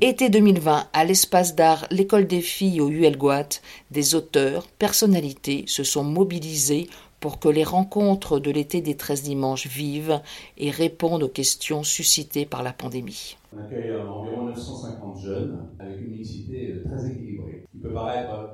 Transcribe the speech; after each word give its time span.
Été 0.00 0.30
2020, 0.30 0.88
à 0.92 1.04
l'espace 1.04 1.54
d'art 1.54 1.86
L'école 1.90 2.26
des 2.26 2.40
filles 2.40 2.80
au 2.80 2.88
ULGOAT, 2.88 3.60
des 3.90 4.14
auteurs, 4.14 4.66
personnalités 4.66 5.64
se 5.66 5.84
sont 5.84 6.04
mobilisés 6.04 6.88
pour 7.20 7.38
que 7.38 7.48
les 7.48 7.64
rencontres 7.64 8.38
de 8.38 8.50
l'été 8.50 8.80
des 8.80 8.96
13 8.96 9.22
dimanches 9.22 9.66
vivent 9.66 10.20
et 10.58 10.70
répondent 10.70 11.22
aux 11.22 11.28
questions 11.28 11.82
suscitées 11.82 12.46
par 12.46 12.62
la 12.62 12.72
pandémie. 12.72 13.36
On 13.54 13.60
accueille 13.60 13.88
euh, 13.88 14.10
environ 14.10 14.44
950 14.44 15.20
jeunes 15.22 15.66
avec 15.78 16.00
une 16.00 16.10
mixité 16.10 16.72
euh, 16.72 16.84
très 16.84 17.10
équilibrée. 17.10 17.64
Il 17.74 17.80
peut 17.80 17.92
paraître 17.92 18.32
euh, 18.32 18.46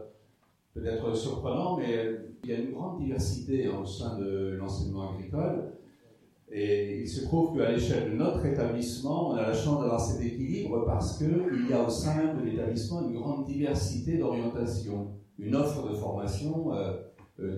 peut-être 0.75 1.15
surprenant, 1.15 1.77
mais 1.77 2.07
il 2.45 2.51
y 2.51 2.53
a 2.53 2.59
une 2.59 2.73
grande 2.73 3.01
diversité 3.01 3.69
au 3.69 3.85
sein 3.85 4.19
de 4.19 4.57
l'enseignement 4.59 5.15
agricole. 5.17 5.73
Et 6.53 7.03
il 7.03 7.09
se 7.09 7.25
trouve 7.25 7.57
qu'à 7.57 7.71
l'échelle 7.71 8.11
de 8.11 8.17
notre 8.17 8.45
établissement, 8.45 9.31
on 9.31 9.35
a 9.35 9.43
la 9.43 9.55
chance 9.55 9.81
d'avoir 9.81 10.01
cet 10.01 10.21
équilibre 10.21 10.85
parce 10.85 11.19
qu'il 11.19 11.69
y 11.69 11.73
a 11.73 11.87
au 11.87 11.91
sein 11.91 12.35
de 12.35 12.45
l'établissement 12.45 13.09
une 13.09 13.15
grande 13.15 13.47
diversité 13.47 14.19
d'orientation, 14.19 15.13
une 15.39 15.55
offre 15.55 15.89
de 15.89 15.95
formation 15.95 16.73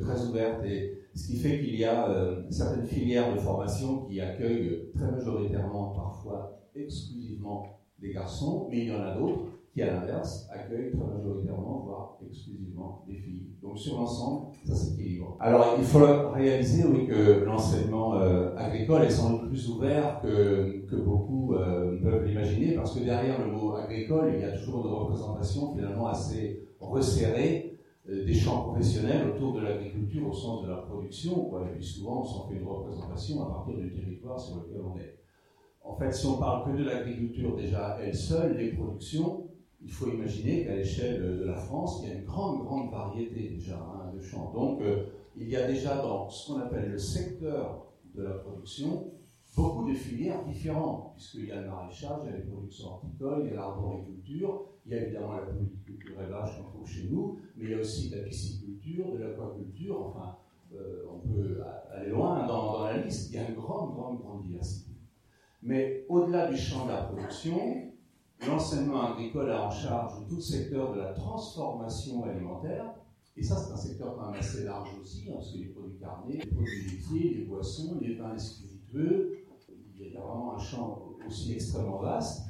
très 0.01 0.27
ouverte. 0.27 0.65
Et 0.65 1.03
ce 1.15 1.27
qui 1.27 1.37
fait 1.37 1.61
qu'il 1.61 1.77
y 1.77 1.85
a 1.85 2.09
euh, 2.09 2.43
certaines 2.51 2.87
filières 2.87 3.35
de 3.35 3.41
formation 3.41 4.05
qui 4.05 4.21
accueillent 4.21 4.91
très 4.95 5.11
majoritairement, 5.11 5.91
parfois 5.91 6.59
exclusivement 6.75 7.81
des 7.99 8.13
garçons, 8.13 8.69
mais 8.71 8.79
il 8.79 8.89
y 8.89 8.93
en 8.93 9.03
a 9.03 9.15
d'autres 9.15 9.45
qui, 9.73 9.83
à 9.83 9.87
l'inverse, 9.87 10.49
accueillent 10.53 10.93
très 10.93 11.07
majoritairement, 11.07 11.85
voire 11.87 12.19
exclusivement 12.29 13.05
des 13.09 13.15
filles. 13.15 13.47
Donc 13.63 13.79
sur 13.79 13.97
l'ensemble, 13.97 14.49
ça 14.67 14.75
s'équilibre. 14.75 15.37
Alors 15.41 15.77
il 15.79 15.85
faut 15.85 16.05
réaliser, 16.33 16.83
que 17.07 17.45
l'enseignement 17.45 18.17
euh, 18.17 18.55
agricole 18.57 19.03
est 19.05 19.11
sans 19.11 19.31
doute 19.31 19.49
plus 19.49 19.69
ouvert 19.71 20.21
que, 20.21 20.85
que 20.89 20.97
beaucoup 20.97 21.55
euh, 21.55 21.99
peuvent 22.03 22.25
l'imaginer, 22.25 22.75
parce 22.75 22.95
que 22.95 23.05
derrière 23.05 23.39
le 23.41 23.53
mot 23.53 23.75
agricole, 23.77 24.33
il 24.35 24.41
y 24.41 24.45
a 24.45 24.53
toujours 24.53 24.87
une 24.87 24.93
représentation 24.93 25.75
finalement 25.75 26.09
assez 26.09 26.69
resserrée 26.81 27.79
euh, 28.11 28.25
des 28.25 28.35
champs 28.35 28.63
professionnels 28.65 29.31
autour 29.31 29.55
de 29.55 29.61
l'agriculture 29.61 30.29
au 30.29 30.33
sens 30.33 30.65
de 30.65 30.69
la 30.69 30.77
production, 30.77 31.45
quoi. 31.45 31.63
et 31.63 31.77
puis 31.77 31.85
souvent 31.85 32.21
on 32.21 32.25
s'en 32.25 32.49
fait 32.49 32.57
une 32.57 32.67
représentation 32.67 33.43
à 33.43 33.47
partir 33.47 33.77
du 33.77 33.91
territoire 33.93 34.39
sur 34.39 34.57
lequel 34.57 34.83
on 34.83 34.99
est. 34.99 35.19
En 35.85 35.97
fait, 35.97 36.13
si 36.13 36.27
on 36.27 36.37
parle 36.39 36.71
que 36.71 36.79
de 36.79 36.85
l'agriculture 36.85 37.57
déjà 37.57 37.99
elle 38.03 38.15
seule, 38.15 38.57
les 38.57 38.73
productions, 38.73 39.47
il 39.85 39.91
faut 39.91 40.09
imaginer 40.09 40.65
qu'à 40.65 40.77
l'échelle 40.77 41.21
de 41.21 41.45
la 41.45 41.57
France, 41.57 42.01
il 42.03 42.09
y 42.09 42.13
a 42.13 42.15
une 42.15 42.25
grande, 42.25 42.65
grande 42.65 42.91
variété 42.91 43.49
déjà 43.49 43.77
hein, 43.77 44.13
de 44.15 44.21
champs. 44.21 44.53
Donc, 44.53 44.81
euh, 44.81 45.07
il 45.37 45.49
y 45.49 45.57
a 45.57 45.67
déjà 45.67 45.97
dans 45.97 46.29
ce 46.29 46.53
qu'on 46.53 46.61
appelle 46.61 46.91
le 46.91 46.99
secteur 46.99 47.87
de 48.15 48.23
la 48.23 48.35
production 48.35 49.13
beaucoup 49.57 49.89
de 49.89 49.95
filières 49.95 50.45
différentes, 50.45 51.13
puisqu'il 51.15 51.47
y 51.47 51.53
a 51.53 51.61
le 51.61 51.69
maraîchage, 51.69 52.21
il 52.25 52.31
y 52.31 52.33
a 52.33 52.37
les 52.37 52.45
productions 52.45 52.87
horticoles, 52.89 53.43
il 53.45 53.51
y 53.51 53.53
a 53.53 53.57
l'arboriculture, 53.57 54.63
il 54.87 54.93
y 54.93 54.95
a 54.95 55.03
évidemment 55.03 55.33
la 55.33 55.43
polyculture 55.43 56.23
élevage 56.23 56.57
qu'on 56.57 56.71
trouve 56.71 56.89
chez 56.89 57.09
nous, 57.11 57.39
mais 57.57 57.67
il 57.67 57.71
y 57.73 57.75
a 57.75 57.79
aussi 57.79 58.11
de 58.11 58.17
la 58.17 58.23
pisciculture, 58.23 59.13
de 59.13 59.19
l'aquaculture, 59.19 60.01
enfin, 60.01 60.37
euh, 60.75 61.05
on 61.13 61.29
peut 61.29 61.61
aller 61.93 62.11
loin 62.11 62.47
dans, 62.47 62.73
dans, 62.73 62.85
la 62.85 62.97
liste, 62.99 63.31
il 63.31 63.37
y 63.37 63.39
a 63.39 63.49
une 63.49 63.55
grande, 63.55 63.93
grande, 63.93 64.21
grande 64.21 64.43
diversité. 64.43 64.91
Mais 65.63 66.07
au-delà 66.09 66.51
du 66.51 66.57
champ 66.57 66.87
de 66.87 66.93
la 66.93 67.03
production, 67.03 67.92
l'enseignement 68.47 69.13
agricole 69.13 69.51
a 69.51 69.67
en 69.67 69.71
charge 69.71 70.15
tout 70.29 70.37
le 70.37 70.41
secteur 70.41 70.93
de 70.93 71.01
la 71.01 71.13
transformation 71.13 72.25
alimentaire, 72.25 72.95
et 73.37 73.43
ça, 73.43 73.57
c'est 73.57 73.73
un 73.73 73.77
secteur 73.77 74.15
quand 74.17 74.31
même 74.31 74.41
assez 74.41 74.65
large 74.65 74.91
aussi, 75.01 75.25
hein, 75.29 75.35
parce 75.37 75.53
que 75.53 75.59
les 75.59 75.67
produits 75.67 75.99
carnés, 75.99 76.35
les 76.35 76.47
produits 76.47 76.91
laitiers, 76.91 77.35
les 77.39 77.45
boissons, 77.45 77.99
les 78.01 78.15
vins 78.15 78.37
spiritueux, 78.37 79.39
il 79.99 80.13
y 80.13 80.17
a 80.17 80.21
vraiment 80.21 80.55
un 80.55 80.59
champ 80.59 81.03
aussi 81.27 81.55
extrêmement 81.55 81.99
vaste. 81.99 82.43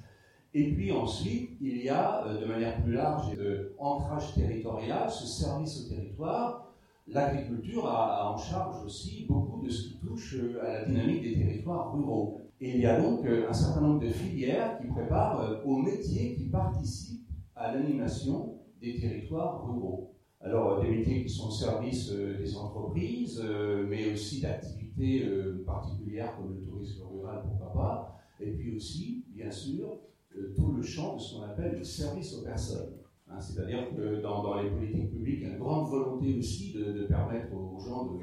Et 0.54 0.72
puis 0.72 0.92
ensuite, 0.92 1.50
il 1.60 1.78
y 1.78 1.88
a 1.88 2.27
euh, 2.27 2.40
de 2.40 2.46
manière 2.46 2.82
plus 2.82 2.92
large 2.92 3.32
et 3.32 3.36
de 3.36 3.74
ancrage 3.78 4.34
territorial, 4.34 5.10
ce 5.10 5.27
service 5.27 5.84
au 5.84 5.88
territoire. 5.88 6.74
L'agriculture 7.06 7.86
a, 7.86 8.30
en 8.32 8.36
charge 8.36 8.84
aussi 8.84 9.24
beaucoup 9.28 9.64
de 9.64 9.70
ce 9.70 9.88
qui 9.88 9.98
touche 9.98 10.34
euh, 10.34 10.61
à 10.62 10.72
la 10.72 10.84
dynamique 10.84 11.22
des 11.22 11.34
territoires 11.34 11.94
ruraux. 11.94 12.40
Et 12.62 12.77
il 12.77 12.80
y 12.80 12.86
a 12.86 12.98
donc 12.98 13.27
euh, 13.27 13.48
un 13.48 13.52
certain 13.52 13.83
nombre 13.83 14.00
de 14.00 14.08
filières 14.08 14.78
qui 14.80 14.86
préparent 14.86 15.61
aux 15.67 15.77
métiers 15.77 16.34
qui 16.36 16.48
participent 16.48 17.28
à 17.55 17.74
l'animation 17.74 18.61
des 18.80 18.98
territoires 18.98 19.67
ruraux. 19.67 20.14
Alors, 20.40 20.80
des 20.80 20.89
métiers 20.89 21.23
qui 21.23 21.28
sont 21.28 21.48
au 21.48 21.52
service 21.52 22.11
des 22.11 22.56
entreprises, 22.56 23.40
mais 23.89 24.12
aussi 24.12 24.40
d'activités 24.40 25.24
particulières 25.64 26.36
comme 26.36 26.56
le 26.56 26.61
tourisme 26.61 27.05
rural, 27.05 27.42
pourquoi 27.45 27.73
pas. 27.73 28.12
Et 28.40 28.50
puis 28.50 28.74
aussi, 28.74 29.24
bien 29.29 29.50
sûr, 29.50 30.00
euh, 30.36 30.52
tout 30.56 30.73
le 30.73 30.83
champ 30.83 31.17
de 31.17 31.20
ce 31.20 31.34
qu'on 31.34 31.42
appelle 31.42 31.77
le 31.79 31.84
service 31.84 32.34
aux 32.34 32.42
personnes. 32.42 32.94
Hein, 33.29 33.40
c'est-à-dire 33.40 33.89
que 33.94 34.20
dans, 34.20 34.61
les 34.61 34.70
politiques 34.70 35.11
publiques, 35.11 35.40
il 35.42 35.48
y 35.48 35.50
a 35.50 35.55
une 35.55 35.58
grande 35.58 35.90
volonté 35.90 36.36
aussi 36.39 36.73
de, 36.73 37.05
permettre 37.05 37.55
aux 37.55 37.79
gens 37.79 38.06
de, 38.06 38.18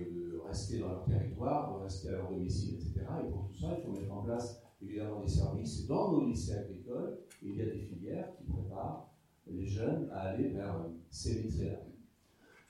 rester 0.49 0.79
dans 0.79 0.89
leur 0.89 1.05
territoire, 1.05 1.81
rester 1.81 2.09
à 2.09 2.11
leur 2.13 2.29
domicile, 2.29 2.75
etc. 2.75 3.05
Et 3.25 3.29
pour 3.31 3.47
tout 3.47 3.59
ça, 3.59 3.77
il 3.77 3.83
faut 3.83 3.91
mettre 3.91 4.13
en 4.13 4.23
place 4.23 4.61
évidemment 4.81 5.21
des 5.21 5.27
services. 5.27 5.87
Dans 5.87 6.11
nos 6.11 6.25
lycées 6.25 6.57
agricoles, 6.57 7.19
il 7.41 7.55
y 7.55 7.61
a 7.61 7.65
des 7.65 7.79
filières 7.79 8.29
qui 8.37 8.43
préparent 8.43 9.09
les 9.47 9.65
jeunes 9.65 10.09
à 10.11 10.29
aller 10.29 10.49
vers 10.49 10.75
euh, 10.75 10.89
ces 11.09 11.41
lycées-là. 11.41 11.79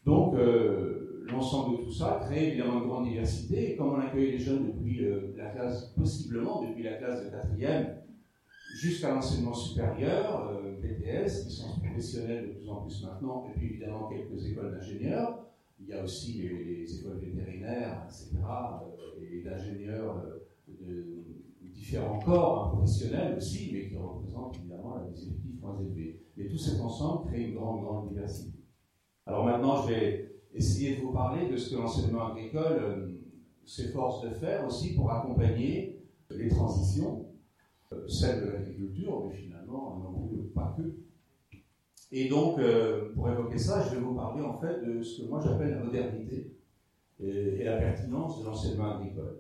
Donc, 0.05 0.35
euh, 0.35 1.25
l'ensemble 1.29 1.79
de 1.79 1.83
tout 1.83 1.91
ça 1.91 2.21
crée 2.23 2.49
évidemment 2.49 2.81
une 2.81 2.87
grande 2.87 3.07
diversité. 3.07 3.73
Et 3.73 3.75
comme 3.75 3.93
on 3.93 3.99
accueille 3.99 4.31
les 4.31 4.39
jeunes 4.39 4.67
depuis 4.67 5.01
la 5.35 5.49
classe, 5.49 5.93
possiblement 5.97 6.63
depuis 6.63 6.83
la 6.83 6.93
classe 6.93 7.25
de 7.25 7.29
quatrième, 7.29 7.99
jusqu'à 8.75 9.13
l'enseignement 9.13 9.53
supérieur, 9.53 10.49
euh, 10.49 10.79
BTS, 10.81 11.45
licence 11.45 11.79
professionnelle 11.79 12.47
de 12.47 12.53
plus 12.53 12.69
en 12.69 12.81
plus 12.83 13.03
maintenant, 13.03 13.47
et 13.49 13.57
puis 13.57 13.67
évidemment 13.67 14.07
quelques 14.07 14.45
écoles 14.45 14.71
d'ingénieurs. 14.71 15.45
Il 15.79 15.87
y 15.87 15.93
a 15.93 16.03
aussi 16.03 16.33
les, 16.33 16.99
écoles 16.99 17.19
vétérinaires, 17.19 18.03
etc., 18.05 18.37
euh, 18.37 19.31
et 19.31 19.41
d'ingénieurs 19.41 20.17
euh, 20.17 20.47
de, 20.67 21.23
différents 21.73 22.19
corps 22.19 22.65
hein, 22.65 22.69
professionnels 22.75 23.37
aussi, 23.37 23.71
mais 23.73 23.87
qui 23.87 23.95
représentent 23.95 24.55
évidemment 24.57 24.97
des 25.05 25.23
effectifs 25.23 25.59
moins 25.61 25.79
élevés. 25.79 26.21
Et 26.37 26.47
tout 26.47 26.57
cet 26.57 26.79
ensemble 26.79 27.29
crée 27.29 27.43
une 27.43 27.55
grande, 27.55 27.83
grande 27.83 28.09
diversité. 28.09 28.59
Alors 29.25 29.45
maintenant, 29.45 29.83
je 29.83 29.93
vais 29.93 30.41
essayer 30.53 30.97
de 30.97 31.01
vous 31.01 31.11
parler 31.11 31.49
de 31.49 31.55
ce 31.57 31.69
que 31.69 31.79
l'enseignement 31.79 32.31
agricole 32.31 33.19
s'efforce 33.65 34.23
de 34.23 34.29
faire 34.31 34.65
aussi 34.65 34.95
pour 34.95 35.11
accompagner 35.11 36.03
les 36.31 36.49
transitions 36.49 37.29
celle 38.07 38.45
de 38.45 38.51
l'agriculture, 38.51 39.25
mais 39.27 39.35
finalement, 39.35 39.99
non 39.99 40.27
plus 40.27 40.49
pas 40.49 40.75
que. 40.77 41.08
Et 42.11 42.27
donc, 42.27 42.57
euh, 42.59 43.13
pour 43.13 43.29
évoquer 43.29 43.59
ça, 43.59 43.83
je 43.83 43.95
vais 43.95 44.01
vous 44.01 44.15
parler 44.15 44.41
en 44.41 44.53
fait 44.53 44.83
de 44.83 45.03
ce 45.03 45.21
que 45.21 45.27
moi 45.27 45.39
j'appelle 45.43 45.71
la 45.71 45.83
modernité 45.83 46.55
et, 47.19 47.63
la 47.63 47.77
pertinence 47.77 48.39
de 48.39 48.45
l'enseignement 48.45 48.95
agricole. 48.95 49.37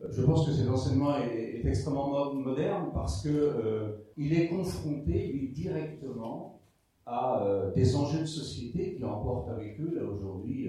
Euh, 0.00 0.06
je 0.10 0.22
pense 0.22 0.46
que 0.46 0.52
cet 0.52 0.68
enseignement 0.68 1.16
est, 1.18 1.66
extrêmement 1.66 2.32
moderne 2.32 2.90
parce 2.94 3.22
qu'il 3.22 3.32
euh, 3.32 3.96
est 4.16 4.48
confronté 4.48 5.32
lui, 5.32 5.48
directement 5.48 6.60
à 7.04 7.70
des 7.74 7.94
enjeux 7.94 8.20
de 8.20 8.26
société 8.26 8.94
qui 8.94 9.04
emportent 9.04 9.48
avec 9.48 9.80
eux, 9.80 9.94
là 9.94 10.04
aujourd'hui, 10.04 10.68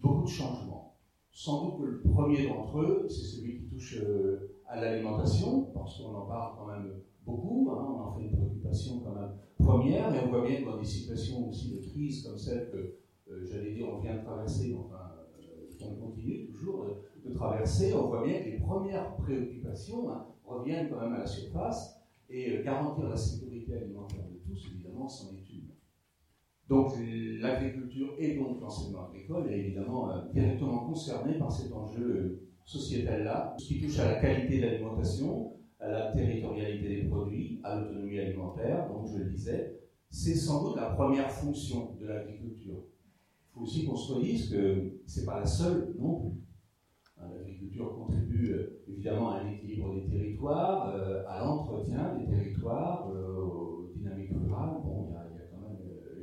beaucoup 0.00 0.24
de 0.24 0.28
changements. 0.28 0.96
Sans 1.30 1.64
doute 1.64 1.78
que 1.78 1.84
le 1.84 2.00
premier 2.00 2.48
d'entre 2.48 2.80
eux, 2.80 3.06
c'est 3.10 3.24
celui 3.24 3.58
qui 3.58 3.64
touche 3.64 4.02
à 4.66 4.80
l'alimentation, 4.80 5.68
parce 5.74 5.98
qu'on 5.98 6.14
en 6.14 6.26
parle 6.26 6.56
quand 6.58 6.66
même 6.66 6.92
beaucoup, 7.26 7.68
hein, 7.70 7.86
on 7.88 8.00
en 8.00 8.14
fait 8.14 8.24
une 8.24 8.36
préoccupation 8.36 9.00
quand 9.00 9.14
même 9.14 9.32
première, 9.58 10.14
et 10.14 10.18
on 10.24 10.28
voit 10.28 10.46
bien 10.46 10.60
que 10.60 10.64
dans 10.64 10.78
des 10.78 10.84
situations 10.84 11.48
aussi 11.48 11.74
de 11.74 11.80
crise 11.80 12.22
comme 12.22 12.38
celle 12.38 12.70
que, 12.70 12.98
euh, 13.30 13.44
j'allais 13.44 13.72
dire, 13.72 13.88
on 13.92 14.00
vient 14.00 14.16
de 14.16 14.22
traverser, 14.22 14.76
enfin, 14.78 15.12
euh, 15.40 15.84
on 15.84 15.94
continue 16.06 16.46
toujours 16.46 16.86
de, 17.24 17.32
traverser, 17.32 17.92
on 17.92 18.06
voit 18.06 18.24
bien 18.24 18.38
que 18.38 18.50
les 18.50 18.58
premières 18.58 19.16
préoccupations 19.16 20.08
hein, 20.08 20.26
reviennent 20.44 20.88
quand 20.88 21.00
même 21.00 21.14
à 21.14 21.18
la 21.18 21.26
surface, 21.26 22.00
et 22.30 22.58
euh, 22.58 22.62
garantir 22.62 23.08
la 23.08 23.16
sécurité 23.16 23.74
alimentaire 23.74 24.24
de 24.30 24.38
tous, 24.48 24.68
évidemment, 24.72 25.08
c'en 25.08 25.34
est 25.34 25.50
une. 25.52 25.70
Donc 26.68 26.92
l'agriculture 27.40 28.14
et 28.18 28.36
donc 28.36 28.60
l'enseignement 28.60 29.06
agricole 29.08 29.48
est 29.52 29.58
évidemment 29.58 30.10
directement 30.32 30.78
concerné 30.78 31.38
par 31.38 31.52
cet 31.52 31.72
enjeu 31.72 32.40
sociétale-là, 32.64 33.54
ce 33.56 33.68
qui 33.68 33.80
touche 33.80 34.00
à 34.00 34.12
la 34.12 34.20
qualité 34.20 34.58
de 34.58 34.66
l'alimentation, 34.66 35.52
à 35.78 35.88
la 35.88 36.12
territorialité 36.12 37.02
des 37.02 37.08
produits, 37.08 37.60
à 37.62 37.78
l'autonomie 37.78 38.18
alimentaire, 38.18 38.88
donc 38.88 39.06
je 39.12 39.18
le 39.18 39.30
disais, 39.30 39.80
c'est 40.10 40.34
sans 40.34 40.64
doute 40.64 40.76
la 40.76 40.90
première 40.90 41.30
fonction 41.30 41.94
de 42.00 42.06
l'agriculture. 42.06 42.78
Il 42.78 43.54
faut 43.54 43.60
aussi 43.60 43.84
qu'on 43.84 43.96
se 43.96 44.20
dise 44.20 44.50
que 44.50 45.00
ce 45.06 45.20
n'est 45.20 45.26
pas 45.26 45.40
la 45.40 45.46
seule 45.46 45.94
non 45.98 46.20
plus. 46.20 46.40
Hein, 47.18 47.28
l'agriculture 47.36 47.94
contribue 47.94 48.52
euh, 48.52 48.84
évidemment 48.88 49.30
à 49.30 49.42
l'équilibre 49.42 49.94
des 49.94 50.06
territoires, 50.06 50.94
euh, 50.94 51.24
à 51.26 51.44
l'entretien 51.44 52.14
des 52.18 52.26
territoires, 52.26 53.10
euh, 53.10 53.42
aux 53.42 53.90
dynamiques 53.94 54.32
rurales. 54.32 54.76
Bon, 54.84 55.08
il 55.08 55.12
y, 55.12 55.40
a 55.40 55.46
quand 55.50 55.68
même 55.68 55.78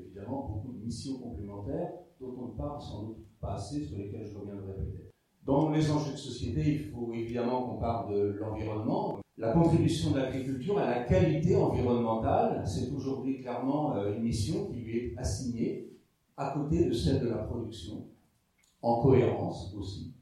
évidemment 0.06 0.48
beaucoup 0.48 0.74
de 0.74 0.84
missions 0.84 1.18
complémentaires 1.20 1.94
dont 2.20 2.36
on 2.38 2.48
ne 2.50 2.58
parle 2.58 2.80
sans 2.80 3.04
doute 3.04 3.26
pas 3.42 3.56
assez, 3.56 3.84
sur 3.84 3.98
lesquelles 3.98 4.28
je 4.28 4.38
reviendrai 4.38 4.74
peut-être. 4.76 5.12
Dans 5.44 5.72
les 5.72 5.92
enjeux 5.92 6.14
de 6.14 6.18
société, 6.18 6.62
il 6.76 6.80
faut 6.92 7.12
évidemment 7.14 7.64
qu'on 7.64 7.80
parle 7.80 8.14
de 8.14 8.38
l'environnement. 8.40 9.23
La 9.38 9.52
contribution 9.52 10.12
de 10.12 10.20
l'agriculture 10.20 10.78
à 10.78 10.90
la 10.90 11.04
qualité 11.04 11.56
environnementale. 11.56 12.64
C'est 12.66 12.92
aujourd'hui 12.92 13.42
clairement 13.42 13.96
euh, 13.96 14.16
une 14.16 14.24
mission 14.24 14.68
qui 14.68 14.76
lui 14.76 14.98
est 14.98 15.18
assignée 15.18 15.90
à 16.38 16.52
côté 16.52 16.86
de 16.86 16.94
celle 16.94 17.22
de 17.22 17.30
la 17.30 17.38
production, 17.38 18.06
en 18.82 19.02
cohérence 19.02 19.74
aussi. 19.78 20.14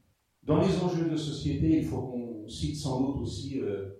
Dans 0.44 0.60
les 0.60 0.76
enjeux 0.82 1.08
de 1.08 1.16
société, 1.16 1.78
il 1.78 1.84
faut 1.84 2.02
qu'on 2.02 2.48
cite 2.48 2.76
sans 2.76 3.00
doute 3.00 3.22
aussi 3.22 3.60
euh, 3.60 3.90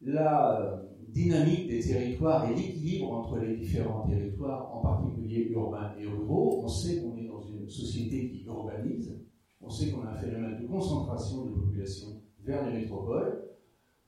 la 0.00 0.82
dynamique 1.08 1.68
des 1.68 1.80
territoires 1.80 2.50
et 2.50 2.54
l'équilibre 2.54 3.12
entre 3.12 3.38
les 3.38 3.56
différents 3.56 4.06
territoires, 4.06 4.74
en 4.74 4.80
particulier 4.80 5.48
urbains 5.50 5.92
et 5.98 6.06
ruraux. 6.06 6.62
On 6.64 6.68
sait 6.68 7.00
qu'on 7.00 7.16
est 7.16 7.26
dans 7.26 7.42
une 7.42 7.68
société 7.68 8.30
qui 8.30 8.44
urbanise, 8.44 9.18
on 9.60 9.68
sait 9.68 9.90
qu'on 9.90 10.02
a 10.02 10.12
un 10.12 10.16
phénomène 10.16 10.60
de 10.60 10.66
concentration 10.66 11.44
de 11.44 11.50
population 11.50 12.22
vers 12.44 12.68
les 12.68 12.80
métropoles. 12.80 13.49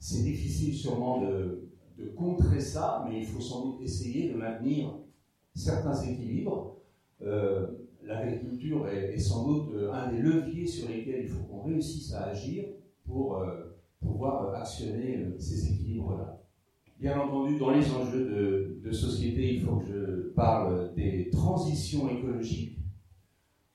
C'est 0.04 0.24
difficile 0.24 0.74
sûrement 0.74 1.20
de, 1.20 1.68
contrer 2.16 2.58
ça, 2.58 3.06
mais 3.08 3.20
il 3.20 3.24
faut 3.24 3.40
sans 3.40 3.64
doute 3.64 3.82
essayer 3.82 4.32
de 4.32 4.36
maintenir 4.36 4.98
certains 5.54 5.94
équilibres. 6.02 6.78
Euh, 7.22 7.68
l'agriculture 8.02 8.88
est, 8.88 9.16
sans 9.20 9.46
doute 9.46 9.70
un 9.92 10.10
des 10.10 10.18
leviers 10.18 10.66
sur 10.66 10.88
lesquels 10.88 11.22
il 11.22 11.28
faut 11.28 11.44
qu'on 11.44 11.62
réussisse 11.62 12.12
à 12.14 12.24
agir 12.24 12.64
pour 13.04 13.36
euh, 13.36 13.78
pouvoir 14.00 14.52
actionner 14.52 15.18
euh, 15.18 15.38
ces 15.38 15.72
équilibres-là. 15.72 16.42
Bien 16.98 17.20
entendu, 17.20 17.60
dans 17.60 17.70
les 17.70 17.88
enjeux 17.92 18.80
de, 18.82 18.90
société, 18.90 19.54
il 19.54 19.60
faut 19.60 19.76
que 19.76 19.86
je 19.86 20.28
parle 20.30 20.94
des 20.96 21.30
transitions 21.30 22.10
écologiques. 22.10 22.76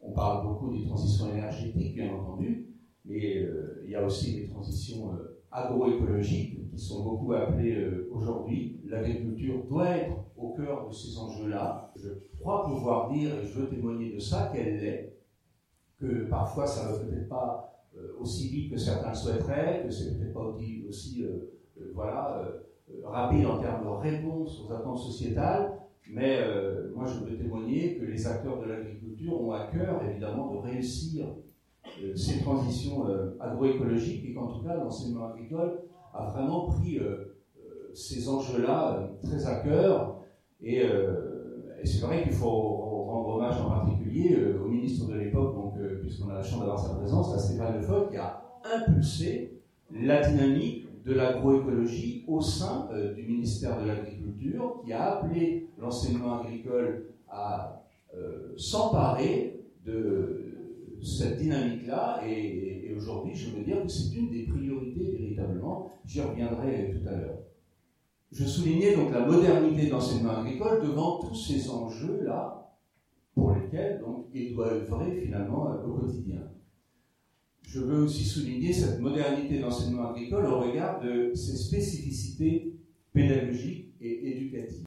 On 0.02 0.12
parle 0.12 0.46
beaucoup 0.46 0.76
des 0.76 0.84
transitions 0.84 1.32
énergétiques, 1.32 1.96
bien 1.96 2.14
entendu, 2.14 2.76
mais 3.06 3.48
il 3.86 3.90
y 3.90 3.96
a 3.96 4.06
aussi 4.06 4.36
des 4.36 4.48
transitions 4.48 5.14
agroécologiques 5.52 6.70
qui 6.70 6.80
sont 6.80 7.04
beaucoup 7.04 7.34
appelées 7.34 7.76
euh, 7.76 8.10
aujourd'hui. 8.12 8.80
L'agriculture 8.86 9.64
doit 9.70 9.90
être 9.90 10.16
au 10.38 10.50
cœur 10.54 10.88
de 10.88 10.94
ces 10.94 11.18
enjeux-là. 11.18 11.92
Je 11.96 12.10
crois 12.40 12.66
pouvoir 12.66 13.12
dire, 13.12 13.32
et 13.40 13.46
je 13.46 13.60
veux 13.60 13.68
témoigner 13.68 14.14
de 14.14 14.20
ça, 14.20 14.52
qu'elle 14.54 14.80
l'est. 14.80 15.14
Que 16.00 16.30
parfois 16.30 16.68
ça 16.68 16.86
ne 16.86 16.92
va 16.92 17.00
peut-être 17.00 17.28
pas 17.28 17.84
euh, 17.98 18.18
aussi 18.20 18.50
vite 18.50 18.72
que 18.72 18.78
certains 18.78 19.10
le 19.10 19.16
souhaiteraient, 19.16 19.84
que 19.86 19.92
c'est 19.92 20.18
peut-être 20.18 20.34
pas 20.34 20.56
aussi, 20.88 21.24
euh, 21.24 21.60
voilà, 21.96 22.48
rapide 23.04 23.48
en 23.48 23.60
termes 23.60 23.84
de 23.84 23.90
réponse 23.90 24.62
aux 24.62 24.72
attentes 24.72 25.00
sociétales, 25.00 25.74
mais 26.10 26.40
moi 26.96 27.06
je 27.06 27.26
veux 27.26 27.38
témoigner 27.38 27.98
que 27.98 28.06
les 28.06 28.26
acteurs 28.26 28.62
de 28.62 28.66
l'agriculture 28.66 29.42
ont 29.42 29.52
à 29.52 29.68
cœur 29.68 30.02
évidemment 30.10 30.54
de 30.54 30.58
réussir 30.60 31.26
ces 32.16 32.40
transitions 32.42 33.08
euh, 33.08 33.38
agroécologiques 33.40 34.24
et 34.26 34.34
qu'en 34.34 34.48
tout 34.48 34.64
cas 34.64 34.76
l'enseignement 34.76 35.30
agricole 35.30 35.82
a 36.14 36.26
vraiment 36.26 36.68
pris 36.68 37.00
euh, 37.00 37.38
ces 37.94 38.28
enjeux-là 38.30 39.10
très 39.24 39.46
à 39.46 39.56
cœur. 39.62 40.22
Et, 40.62 40.84
c'est 41.84 42.02
vrai 42.02 42.24
qu'il 42.24 42.34
faut 42.34 42.50
rendre 42.50 43.36
hommage 43.36 43.62
en 43.62 43.70
particulier 43.70 44.36
au 44.62 44.68
ministre 44.68 45.08
de 45.08 45.14
l'époque, 45.14 45.56
donc 45.56 45.74
puisqu'on 46.02 46.30
a 46.30 46.34
la 46.34 46.44
chance 46.44 46.60
d'avoir 46.60 46.80
sa 46.80 46.96
présence, 46.96 47.34
à 47.34 47.38
Stéphane 47.38 47.76
Le 47.76 47.82
Foll, 47.82 48.10
qui 48.10 48.18
a 48.18 48.44
impulsé 48.76 49.62
la 49.92 50.28
dynamique 50.28 50.88
de 51.06 51.14
l'agroécologie 51.14 52.26
au 52.28 52.42
sein 52.42 52.90
du 53.16 53.24
ministère 53.24 53.80
de 53.80 53.88
l'Agriculture, 53.88 54.82
qui 54.84 54.92
a 54.92 55.18
appelé 55.18 55.70
l'enseignement 55.78 56.42
agricole 56.42 57.06
à 57.30 57.84
s'emparer 58.58 59.64
de, 59.86 60.57
cette 61.04 61.38
dynamique-là, 61.38 62.22
et, 62.28 62.94
aujourd'hui, 62.96 63.36
je 63.36 63.52
veux 63.52 63.64
dire 63.64 63.84
que 63.84 63.90
c'est 63.90 64.16
une 64.16 64.32
des 64.32 64.44
priorités 64.44 65.12
véritablement. 65.12 65.92
J'y 66.06 66.22
reviendrai 66.22 66.92
tout 66.92 67.08
à 67.08 67.16
l'heure. 67.16 67.40
Je 68.32 68.44
soulignais 68.44 68.96
donc 68.96 69.12
la 69.12 69.26
modernité 69.26 69.86
de 69.86 69.92
l'enseignement 69.92 70.38
agricole 70.38 70.82
devant 70.82 71.20
tous 71.20 71.36
ces 71.36 71.70
enjeux-là, 71.70 72.76
pour 73.34 73.54
lesquels 73.54 74.00
donc, 74.00 74.26
il 74.34 74.56
doit 74.56 74.74
œuvrer 74.74 75.22
finalement 75.22 75.70
au 75.86 76.00
quotidien. 76.00 76.42
Je 77.68 77.82
veux 77.82 78.04
aussi 78.04 78.24
souligner 78.24 78.74
cette 78.74 79.00
modernité 79.00 79.58
de 79.58 79.62
l'enseignement 79.62 80.12
agricole 80.12 80.46
au 80.46 80.62
regard 80.62 81.02
de 81.02 81.34
ses 81.36 81.56
spécificités 81.56 82.74
pédagogiques 83.14 83.94
et 84.02 84.32
éducatives. 84.32 84.86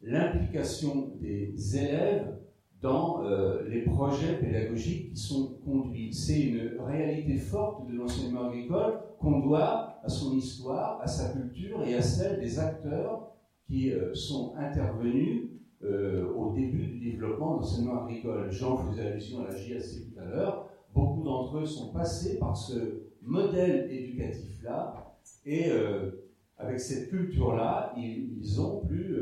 L'implication 0.00 1.12
des 1.20 1.76
élèves 1.76 2.38
dans 2.80 3.24
euh, 3.24 3.68
les 3.68 3.82
projets 3.82 4.34
pédagogiques 4.38 5.10
qui 5.10 5.20
sont 5.20 5.58
conduits. 5.64 6.12
C'est 6.12 6.40
une 6.40 6.80
réalité 6.80 7.36
forte 7.36 7.88
de 7.88 7.96
l'enseignement 7.96 8.48
agricole 8.48 9.00
qu'on 9.18 9.40
doit 9.40 9.98
à 10.04 10.08
son 10.08 10.36
histoire, 10.36 11.00
à 11.00 11.06
sa 11.06 11.30
culture 11.30 11.82
et 11.82 11.96
à 11.96 12.02
celle 12.02 12.40
des 12.40 12.58
acteurs 12.58 13.32
qui 13.66 13.92
euh, 13.92 14.14
sont 14.14 14.54
intervenus 14.56 15.50
euh, 15.82 16.32
au 16.34 16.52
début 16.54 16.86
du 16.86 17.10
développement 17.10 17.56
de 17.56 17.60
l'enseignement 17.60 18.04
agricole. 18.04 18.50
Jean 18.50 18.76
faisait 18.76 19.08
allusion 19.08 19.44
à 19.44 19.48
la 19.48 19.56
JSC 19.56 20.12
tout 20.12 20.20
à 20.20 20.24
l'heure. 20.24 20.68
Beaucoup 20.94 21.22
d'entre 21.24 21.58
eux 21.58 21.66
sont 21.66 21.92
passés 21.92 22.38
par 22.38 22.56
ce 22.56 23.02
modèle 23.22 23.90
éducatif-là 23.90 25.16
et 25.44 25.70
avec 26.56 26.80
cette 26.80 27.10
culture-là, 27.10 27.92
ils, 27.96 28.38
ils, 28.40 28.60
ont 28.60 28.80
pu 28.86 29.16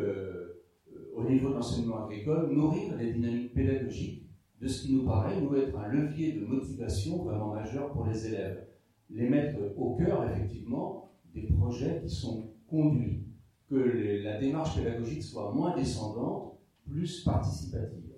au 1.17 1.25
niveau 1.25 1.49
de 1.49 1.55
l'enseignement 1.55 2.05
agricole, 2.05 2.53
nourrir 2.53 2.95
les 2.97 3.15
dynamiques 3.15 3.55
pédagogiques 3.55 4.27
de 4.61 4.69
ce 4.69 4.83
qui 4.83 4.95
nous 4.95 5.05
paraît 5.05 5.41
nous 5.41 5.55
être 5.57 5.77
un 5.79 5.89
levier 5.89 6.33
de 6.33 6.45
motivation 6.45 7.25
vraiment 7.25 7.55
majeur 7.55 7.93
pour 7.93 8.07
les 8.07 8.27
élèves. 8.27 8.67
Les 9.11 9.29
mettre 9.29 9.59
au 9.77 9.97
cœur, 9.97 10.29
effectivement, 10.31 11.11
des 11.35 11.43
projets 11.43 12.03
qui 12.03 12.11
sont 12.11 12.51
conduits, 12.69 13.25
que 13.71 14.23
la 14.23 14.39
démarche 14.39 14.77
pédagogique 14.77 15.23
soit 15.23 15.53
moins 15.53 15.75
descendante, 15.75 16.59
plus 16.87 17.25
participative. 17.25 18.13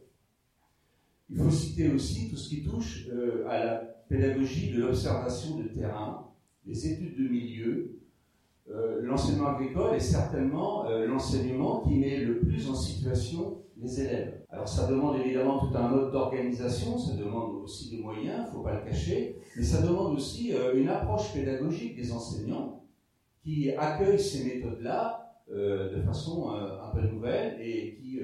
Il 1.31 1.37
faut 1.37 1.51
citer 1.51 1.91
aussi 1.91 2.31
tout 2.31 2.37
ce 2.37 2.49
qui 2.49 2.63
touche 2.63 3.09
euh, 3.11 3.47
à 3.49 3.65
la 3.65 3.75
pédagogie 4.09 4.73
de 4.73 4.81
l'observation 4.81 5.59
de 5.59 5.69
terrain, 5.69 6.31
les 6.67 6.93
études 6.93 7.19
de 7.19 7.29
milieu, 7.29 8.01
euh, 8.71 9.01
l'enseignement 9.03 9.49
agricole 9.57 9.95
est 9.95 10.01
certainement 10.01 10.87
euh, 10.87 11.07
l'enseignement 11.07 11.81
qui 11.81 11.95
met 11.97 12.19
le 12.19 12.39
plus 12.41 12.69
en 12.69 12.75
situation 12.75 13.63
les 13.79 14.01
élèves. 14.01 14.43
Alors 14.51 14.69
ça 14.69 14.87
demande 14.87 15.19
évidemment 15.21 15.59
tout 15.59 15.75
un 15.75 15.89
mode 15.89 16.13
d'organisation, 16.13 16.99
ça 16.99 17.15
demande 17.15 17.63
aussi 17.63 17.97
des 17.97 18.03
moyens, 18.03 18.41
il 18.41 18.47
ne 18.47 18.51
faut 18.51 18.63
pas 18.63 18.75
le 18.75 18.85
cacher, 18.85 19.37
mais 19.57 19.63
ça 19.63 19.81
demande 19.81 20.15
aussi 20.15 20.55
euh, 20.55 20.77
une 20.77 20.89
approche 20.89 21.33
pédagogique 21.33 21.97
des 21.97 22.13
enseignants 22.13 22.85
qui 23.43 23.71
accueillent 23.73 24.21
ces 24.21 24.45
méthodes-là 24.45 25.25
de 25.51 26.03
façon 26.03 26.51
un 26.51 26.91
peu 26.95 27.09
nouvelle 27.09 27.59
et 27.59 27.95
qui 27.95 28.21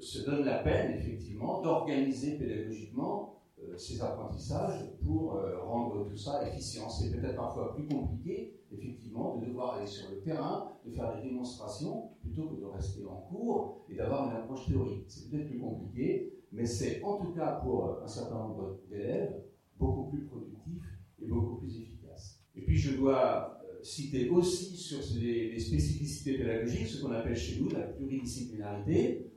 se 0.00 0.24
donnent 0.24 0.46
la 0.46 0.60
peine 0.60 0.94
effectivement 0.94 1.60
d'organiser 1.60 2.38
pédagogiquement 2.38 3.35
ces 3.76 4.00
apprentissages 4.00 4.84
pour 5.04 5.40
rendre 5.64 6.08
tout 6.08 6.16
ça 6.16 6.46
efficient. 6.46 6.88
C'est 6.88 7.10
peut-être 7.10 7.36
parfois 7.36 7.74
plus 7.74 7.86
compliqué 7.86 8.56
effectivement, 8.72 9.38
de 9.38 9.46
devoir 9.46 9.76
aller 9.76 9.86
sur 9.86 10.10
le 10.10 10.20
terrain, 10.20 10.72
de 10.84 10.90
faire 10.90 11.16
des 11.16 11.28
démonstrations, 11.28 12.10
plutôt 12.20 12.48
que 12.48 12.60
de 12.60 12.64
rester 12.64 13.04
en 13.04 13.16
cours 13.16 13.84
et 13.88 13.94
d'avoir 13.94 14.28
une 14.28 14.36
approche 14.36 14.66
théorique. 14.66 15.04
C'est 15.08 15.30
peut-être 15.30 15.48
plus 15.48 15.58
compliqué, 15.58 16.32
mais 16.52 16.66
c'est 16.66 17.02
en 17.02 17.18
tout 17.18 17.32
cas 17.32 17.60
pour 17.62 18.02
un 18.02 18.08
certain 18.08 18.38
nombre 18.38 18.80
d'élèves 18.88 19.42
beaucoup 19.78 20.10
plus 20.10 20.24
productif 20.24 20.82
et 21.20 21.26
beaucoup 21.26 21.56
plus 21.56 21.80
efficace. 21.80 22.40
Et 22.54 22.62
puis 22.62 22.76
je 22.76 22.96
dois 22.96 23.60
euh, 23.62 23.82
citer 23.82 24.28
aussi 24.30 24.76
sur 24.76 24.98
les, 25.20 25.58
spécificités 25.58 26.38
pédagogiques 26.38 26.86
ce 26.86 27.02
qu'on 27.02 27.12
appelle 27.12 27.36
chez 27.36 27.60
nous 27.60 27.70
la 27.70 27.80
pluridisciplinarité, 27.80 29.30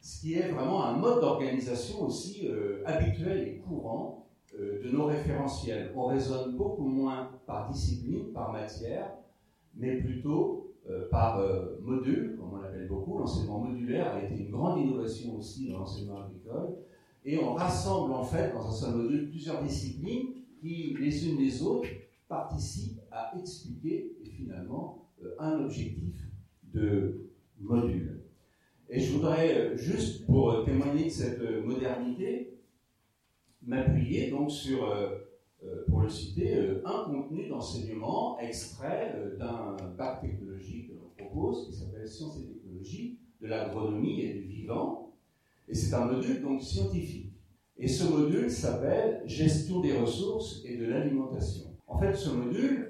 ce 0.00 0.20
qui 0.20 0.34
est 0.34 0.48
vraiment 0.48 0.84
un 0.84 0.96
mode 0.96 1.20
d'organisation 1.20 2.02
aussi 2.02 2.46
euh, 2.48 2.82
habituel 2.84 3.48
et 3.48 3.56
courant 3.58 4.28
euh, 4.58 4.82
de 4.82 4.90
nos 4.90 5.06
référentiels. 5.06 5.92
On 5.96 6.06
raisonne 6.06 6.56
beaucoup 6.56 6.86
moins 6.86 7.30
par 7.46 7.70
discipline, 7.70 8.32
par 8.32 8.52
matière, 8.52 9.10
mais 9.74 9.96
plutôt 9.96 10.74
euh, 10.88 11.08
par 11.10 11.40
module, 11.80 12.36
comme 12.36 12.54
on 12.54 12.62
l'appelle 12.62 12.86
beaucoup. 12.86 13.18
L'enseignement 13.18 13.58
modulaire 13.58 14.14
a 14.14 14.22
été 14.22 14.44
une 14.44 14.50
grande 14.50 14.80
innovation 14.80 15.36
aussi 15.36 15.68
dans 15.68 15.80
l'enseignement 15.80 16.22
agricole. 16.22 16.76
Et 17.24 17.38
on 17.38 17.54
rassemble 17.54 18.12
en 18.12 18.22
fait 18.22 18.52
dans 18.52 18.68
un 18.68 18.72
seul 18.72 18.94
module 18.94 19.28
plusieurs 19.28 19.60
disciplines 19.62 20.34
qui, 20.60 20.96
les 21.00 21.28
unes 21.28 21.38
les 21.38 21.60
autres, 21.62 21.88
participent 22.28 23.00
à 23.10 23.36
expliquer 23.36 24.16
finalement 24.36 25.08
un 25.38 25.64
objectif 25.64 26.28
de 26.62 27.30
module. 27.58 28.15
Et 28.88 29.00
je 29.00 29.12
voudrais 29.12 29.76
juste, 29.76 30.26
pour 30.26 30.64
témoigner 30.64 31.04
de 31.04 31.10
cette 31.10 31.42
modernité, 31.64 32.56
m'appuyer 33.66 34.30
donc 34.30 34.50
sur, 34.50 34.88
euh, 34.88 35.18
euh, 35.64 35.84
pour 35.88 36.02
le 36.02 36.08
citer, 36.08 36.56
euh, 36.56 36.82
un 36.84 37.04
contenu 37.04 37.48
d'enseignement 37.48 38.38
extrait 38.38 39.14
d'un 39.38 39.76
bac 39.98 40.20
technologique 40.20 40.88
que 40.88 40.94
l'on 40.94 41.26
propose, 41.26 41.66
qui 41.66 41.74
s'appelle 41.74 42.06
Sciences 42.06 42.38
et 42.38 42.46
technologies, 42.46 43.18
de 43.40 43.48
l'agronomie 43.48 44.20
et 44.20 44.34
du 44.34 44.42
vivant. 44.42 45.12
Et 45.68 45.74
c'est 45.74 45.94
un 45.94 46.06
module 46.06 46.42
donc 46.42 46.62
scientifique. 46.62 47.32
Et 47.76 47.88
ce 47.88 48.04
module 48.04 48.50
s'appelle 48.50 49.22
Gestion 49.26 49.80
des 49.80 49.98
ressources 49.98 50.62
et 50.64 50.76
de 50.76 50.86
l'alimentation. 50.86 51.66
En 51.86 51.98
fait, 51.98 52.14
ce 52.14 52.30
module 52.30 52.88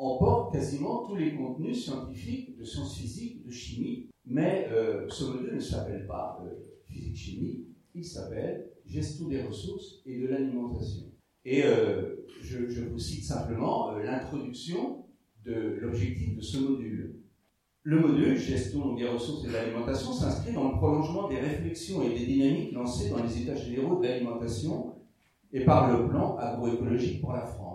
emporte 0.00 0.54
quasiment 0.54 1.04
tous 1.06 1.16
les 1.16 1.34
contenus 1.34 1.84
scientifiques, 1.84 2.56
de 2.56 2.64
sciences 2.64 2.96
physiques, 2.96 3.44
de 3.44 3.50
chimie, 3.50 4.08
mais 4.26 4.66
euh, 4.70 5.06
ce 5.08 5.24
module 5.24 5.54
ne 5.54 5.60
s'appelle 5.60 6.06
pas 6.06 6.42
euh, 6.44 6.54
physique-chimie, 6.86 7.66
il 7.94 8.04
s'appelle 8.04 8.70
gestion 8.86 9.28
des 9.28 9.42
ressources 9.42 10.00
et 10.06 10.18
de 10.18 10.28
l'alimentation. 10.28 11.04
Et 11.44 11.64
euh, 11.64 12.26
je, 12.42 12.68
je, 12.68 12.84
vous 12.84 12.98
cite 12.98 13.24
simplement 13.24 13.92
l'introduction 13.98 15.04
de 15.44 15.78
l'objectif 15.80 16.36
de 16.36 16.40
ce 16.40 16.58
module. 16.58 17.16
Le 17.82 17.98
module 17.98 18.36
gestion 18.36 18.94
des 18.94 19.08
ressources 19.08 19.44
et 19.44 19.48
de 19.48 19.52
l'alimentation 19.52 20.12
s'inscrit 20.12 20.52
dans 20.52 20.70
le 20.70 20.76
prolongement 20.76 21.28
des 21.28 21.40
réflexions 21.40 22.02
et 22.02 22.10
des 22.10 22.26
dynamiques 22.26 22.72
lancées 22.72 23.10
dans 23.10 23.22
les 23.22 23.42
états 23.42 23.54
généraux 23.54 24.00
de 24.00 24.06
l'alimentation 24.06 24.94
et 25.52 25.64
par 25.64 25.90
le 25.90 26.08
plan 26.08 26.36
agroécologique 26.36 27.20
pour 27.20 27.32
la 27.32 27.46
France. 27.46 27.69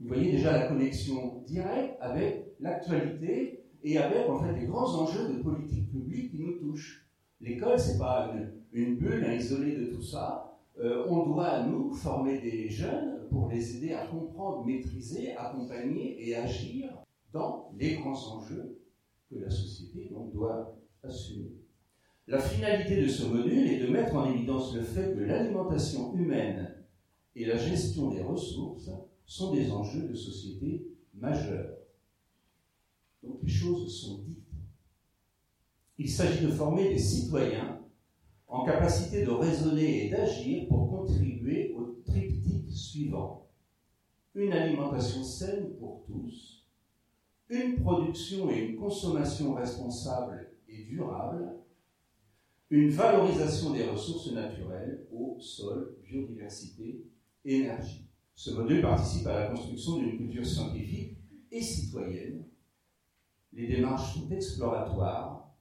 Vous 0.00 0.08
voyez 0.08 0.30
déjà 0.30 0.52
la 0.52 0.68
connexion 0.68 1.42
directe 1.46 1.96
avec 2.00 2.54
l'actualité 2.60 3.64
et 3.82 3.98
avec 3.98 4.28
en 4.28 4.38
fait 4.38 4.52
les 4.52 4.66
grands 4.66 5.02
enjeux 5.02 5.34
de 5.34 5.42
politique 5.42 5.90
publique 5.90 6.30
qui 6.30 6.40
nous 6.40 6.58
touchent. 6.58 7.08
L'école, 7.40 7.78
c'est 7.78 7.98
pas 7.98 8.32
une, 8.72 8.96
bulle 8.96 9.24
à 9.24 9.34
isoler 9.34 9.76
de 9.76 9.86
tout 9.86 10.02
ça. 10.02 10.56
Euh, 10.78 11.06
on 11.08 11.26
doit, 11.26 11.64
nous, 11.64 11.92
former 11.92 12.40
des 12.40 12.68
jeunes 12.68 13.26
pour 13.30 13.48
les 13.48 13.76
aider 13.76 13.92
à 13.92 14.06
comprendre, 14.06 14.64
maîtriser, 14.64 15.34
accompagner 15.36 16.28
et 16.28 16.36
agir 16.36 16.90
dans 17.32 17.72
les 17.76 17.96
grands 17.96 18.36
enjeux 18.36 18.80
que 19.28 19.38
la 19.38 19.50
société 19.50 20.10
doit 20.32 20.76
assumer. 21.02 21.52
La 22.26 22.38
finalité 22.38 23.02
de 23.02 23.08
ce 23.08 23.26
module 23.26 23.66
est 23.68 23.80
de 23.80 23.90
mettre 23.90 24.14
en 24.14 24.30
évidence 24.30 24.74
le 24.74 24.82
fait 24.82 25.14
que 25.14 25.20
l'alimentation 25.20 26.14
humaine 26.14 26.74
et 27.34 27.46
la 27.46 27.56
gestion 27.56 28.10
des 28.10 28.22
ressources 28.22 28.90
sont 29.28 29.52
des 29.52 29.70
enjeux 29.70 30.08
de 30.08 30.14
société 30.14 30.88
majeurs. 31.14 31.76
Donc 33.22 33.38
les 33.42 33.48
choses 33.48 34.00
sont 34.00 34.22
dites. 34.22 34.38
Il 35.98 36.08
s'agit 36.08 36.44
de 36.44 36.50
former 36.50 36.88
des 36.88 36.98
citoyens 36.98 37.80
en 38.46 38.64
capacité 38.64 39.24
de 39.24 39.30
raisonner 39.30 40.06
et 40.06 40.10
d'agir 40.10 40.66
pour 40.68 40.88
contribuer 40.88 41.74
au 41.74 42.00
triptyque 42.04 42.70
suivant. 42.70 43.50
Une 44.34 44.52
alimentation 44.52 45.22
saine 45.22 45.76
pour 45.78 46.04
tous, 46.06 46.66
une 47.50 47.82
production 47.82 48.50
et 48.50 48.60
une 48.60 48.76
consommation 48.76 49.54
responsables 49.54 50.52
et 50.68 50.84
durables, 50.84 51.54
une 52.70 52.90
valorisation 52.90 53.72
des 53.72 53.84
ressources 53.84 54.32
naturelles, 54.32 55.06
eau, 55.12 55.36
sol, 55.40 55.96
biodiversité, 56.02 57.04
énergie. 57.44 58.07
Ce 58.38 58.52
module 58.52 58.82
participe 58.82 59.26
à 59.26 59.40
la 59.40 59.46
construction 59.48 59.96
d'une 59.96 60.16
culture 60.16 60.46
scientifique 60.46 61.18
et 61.50 61.60
citoyenne. 61.60 62.44
Les 63.52 63.66
démarches 63.66 64.14
sont 64.14 64.30
exploratoires. 64.30 65.56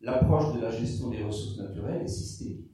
L'approche 0.00 0.54
de 0.54 0.62
la 0.62 0.70
gestion 0.70 1.10
des 1.10 1.22
ressources 1.22 1.58
naturelles 1.58 2.04
est 2.04 2.08
systémique. 2.08 2.70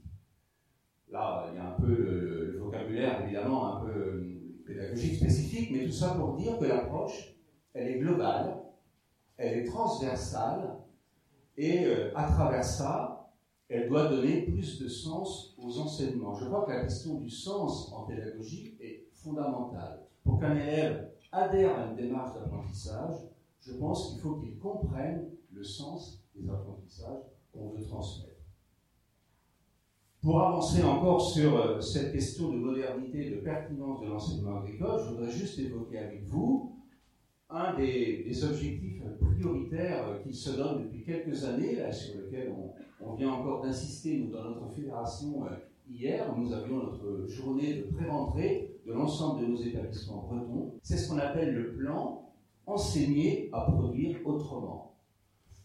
Là, 1.11 1.49
il 1.51 1.57
y 1.57 1.59
a 1.59 1.71
un 1.71 1.81
peu 1.81 1.93
le, 1.93 2.61
vocabulaire, 2.61 3.25
évidemment, 3.25 3.79
un 3.79 3.81
peu 3.85 3.91
euh, 3.91 4.63
pédagogique 4.65 5.17
spécifique, 5.17 5.71
mais 5.73 5.87
tout 5.87 5.93
ça 5.93 6.15
pour 6.15 6.37
dire 6.37 6.57
que 6.61 6.67
l'approche 6.67 7.37
elle 7.75 7.89
est 7.89 7.99
globale, 7.99 8.63
elle 9.39 9.59
est 9.59 9.65
transversale, 9.65 10.79
et 11.57 11.85
euh, 11.87 12.13
à 12.15 12.29
travers 12.29 12.63
ça, 12.63 13.35
elle 13.69 13.89
doit 13.89 14.07
donner 14.07 14.43
plus 14.43 14.81
de 14.81 14.87
sens 14.87 15.57
aux 15.59 15.81
enseignements. 15.81 16.37
Je 16.37 16.45
crois 16.45 16.65
que 16.65 16.71
la 16.71 16.83
question 16.83 17.19
du 17.19 17.29
sens 17.29 17.93
en 17.93 18.05
pédagogie 18.05 18.77
est 18.81 19.02
fondamentale. 19.23 20.01
Pour 20.25 20.39
qu'un 20.39 20.57
élève 20.57 21.11
adhère 21.33 21.79
à 21.79 21.87
une 21.87 21.97
démarche 21.97 22.35
d'apprentissage, 22.35 23.17
je 23.61 23.73
pense 23.75 24.11
qu'il 24.11 24.21
faut 24.21 24.37
qu'il 24.37 24.59
comprenne 24.59 25.31
le 25.53 25.63
sens 25.63 26.25
des 26.35 26.49
apprentissages 26.49 27.23
qu'on 27.53 27.71
veut 27.71 27.83
transmettre. 27.83 28.33
Pour 30.21 30.41
avancer 30.41 30.85
encore 30.85 31.21
sur 31.21 31.57
euh, 31.57 31.81
cette 31.81 32.13
question 32.13 32.53
de 32.53 32.57
modernité 32.57 33.27
et 33.27 33.31
de 33.31 33.41
pertinence 33.41 34.01
de 34.03 34.07
l'enseignement 34.07 34.61
agricole, 34.61 35.01
je 35.05 35.11
voudrais 35.11 35.31
juste 35.31 35.59
évoquer 35.59 35.99
avec 35.99 36.25
vous 36.27 36.77
un 37.51 37.75
des, 37.75 38.45
objectifs 38.45 39.03
prioritaires 39.21 40.23
qu'il 40.23 40.35
se 40.35 40.51
donne 40.51 40.85
depuis 40.85 41.05
quelques 41.05 41.45
années, 41.45 41.77
sur 41.93 42.19
lequel 42.19 42.53
on, 43.01 43.15
vient 43.15 43.33
encore 43.33 43.63
d'insister, 43.63 44.19
nous, 44.19 44.31
dans 44.31 44.45
notre 44.45 44.71
fédération, 44.71 45.45
euh, 45.45 45.51
hier, 45.93 46.35
nous 46.37 46.53
avions 46.53 46.79
notre 46.79 47.27
journée 47.27 47.75
de 47.75 47.83
pré-rentrée 47.95 48.81
de 48.87 48.93
l'ensemble 48.93 49.43
de 49.43 49.47
nos 49.47 49.57
établissements 49.57 50.23
bretons. 50.23 50.75
C'est 50.83 50.97
ce 50.97 51.09
qu'on 51.09 51.19
appelle 51.19 51.55
le 51.55 51.77
plan 51.77 52.33
enseigner 52.67 53.51
à 53.53 53.63
produire 53.63 54.19
autrement. 54.25 54.95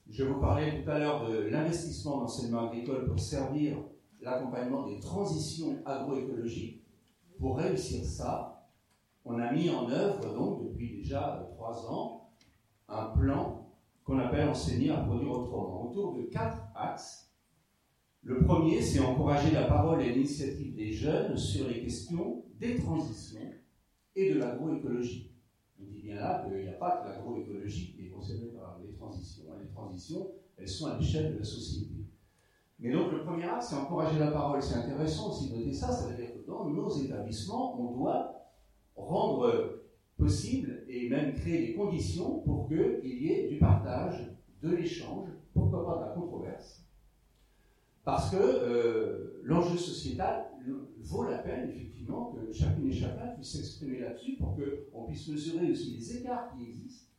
Je 0.10 0.24
vous 0.24 0.40
parlais 0.40 0.84
tout 0.84 0.90
à 0.90 1.00
l'heure 1.00 1.30
de 1.30 1.38
l'investissement 1.50 2.20
d'enseignement 2.20 2.70
agricole 2.70 3.06
pour 3.08 3.20
servir 3.20 3.78
l'accompagnement 4.22 4.88
des 4.88 5.00
transitions 5.00 5.78
agroécologiques. 5.86 6.84
Pour 7.40 7.58
réussir 7.58 8.04
ça, 8.04 8.68
on 9.26 9.40
a 9.40 9.52
mis 9.52 9.70
en 9.70 9.90
œuvre, 9.90 10.34
donc, 10.34 10.64
depuis 10.64 10.98
déjà 10.98 11.48
trois 11.56 11.86
ans, 11.92 12.30
un 12.88 13.08
plan 13.08 13.68
qu'on 14.04 14.18
appelle 14.20 14.48
enseigner 14.48 14.92
à 14.92 15.02
produire 15.02 15.32
autrement, 15.32 15.90
autour 15.90 16.14
de 16.16 16.24
quatre 16.24 16.58
axes. 16.76 17.27
Le 18.28 18.44
premier, 18.44 18.82
c'est 18.82 19.00
encourager 19.00 19.52
la 19.52 19.68
parole 19.68 20.02
et 20.02 20.12
l'initiative 20.12 20.76
des 20.76 20.92
jeunes 20.92 21.38
sur 21.38 21.66
les 21.66 21.80
questions 21.80 22.44
des 22.60 22.76
transitions 22.76 23.54
et 24.18 24.34
de 24.34 24.40
l'agroécologie. 24.40 25.32
On 25.80 25.86
dit 25.86 26.02
bien 26.02 26.16
là 26.16 26.44
qu'il 26.44 26.62
n'y 26.62 26.68
a 26.68 26.74
pas 26.74 26.98
que 26.98 27.08
l'agroécologie 27.08 27.94
qui 27.94 28.08
est 28.08 28.10
concernée 28.10 28.50
par 28.50 28.82
les 28.84 28.92
transitions. 28.92 29.46
Les 29.62 29.70
transitions, 29.70 30.28
elles 30.58 30.68
sont 30.68 30.88
à 30.88 30.98
l'échelle 30.98 31.36
de 31.36 31.40
la 31.40 31.46
société. 31.46 31.94
Mais 32.80 32.92
donc 32.92 33.14
le 33.14 33.24
premier 33.24 33.46
axe, 33.46 33.70
c'est 33.70 33.78
encourager 33.78 34.20
la 34.20 34.32
parole. 34.32 34.62
C'est 34.62 34.76
intéressant 34.76 35.30
aussi 35.30 35.50
de 35.50 35.56
noter 35.56 35.72
ça, 35.72 35.90
ça 35.90 36.10
veut 36.10 36.18
dire 36.18 36.34
que 36.34 36.46
dans 36.46 36.68
nos 36.68 36.90
établissements, 36.98 37.80
on 37.80 37.96
doit 37.96 38.36
rendre 38.98 39.84
possible 40.18 40.84
et 40.90 41.08
même 41.08 41.34
créer 41.34 41.68
les 41.68 41.76
conditions 41.76 42.40
pour 42.40 42.68
qu'il 42.68 43.06
y 43.06 43.32
ait 43.32 43.48
du 43.48 43.58
partage, 43.58 44.36
de 44.62 44.76
l'échange, 44.76 45.30
pourquoi 45.54 45.86
pas 45.86 45.96
de 45.96 46.10
la 46.10 46.12
controverse. 46.14 46.87
Parce 48.08 48.32
que 48.32 48.38
euh, 48.40 49.42
l'enjeu 49.44 49.76
sociétal 49.76 50.46
vaut 51.00 51.26
la 51.26 51.40
peine, 51.40 51.70
effectivement, 51.70 52.32
que 52.32 52.54
chacune 52.54 52.88
et 52.88 52.94
chacun 52.94 53.28
puisse 53.36 53.52
s'exprimer 53.52 54.00
là-dessus 54.00 54.38
pour 54.38 54.56
qu'on 54.56 55.04
puisse 55.04 55.28
mesurer 55.28 55.70
aussi 55.70 55.98
les 55.98 56.18
écarts 56.20 56.54
qui 56.56 56.70
existent. 56.70 57.12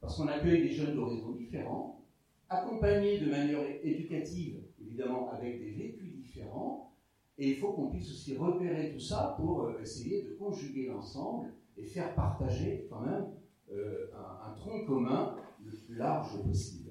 Parce 0.00 0.16
qu'on 0.16 0.26
accueille 0.26 0.62
des 0.62 0.72
jeunes 0.72 0.96
d'horizons 0.96 1.30
différents, 1.30 2.04
accompagnés 2.48 3.20
de 3.20 3.30
manière 3.30 3.60
éducative, 3.84 4.64
évidemment, 4.80 5.30
avec 5.30 5.60
des 5.60 5.70
vécus 5.70 6.12
différents, 6.12 6.92
et 7.38 7.50
il 7.50 7.56
faut 7.58 7.72
qu'on 7.72 7.90
puisse 7.90 8.10
aussi 8.10 8.36
repérer 8.36 8.90
tout 8.92 8.98
ça 8.98 9.36
pour 9.38 9.62
euh, 9.62 9.80
essayer 9.80 10.24
de 10.24 10.34
conjuguer 10.34 10.88
l'ensemble 10.88 11.54
et 11.76 11.84
faire 11.84 12.16
partager 12.16 12.88
quand 12.90 13.02
même 13.02 13.28
euh, 13.70 14.10
un, 14.44 14.54
tronc 14.54 14.86
commun 14.86 15.36
le 15.64 15.70
plus 15.70 15.94
large 15.94 16.42
possible. 16.42 16.89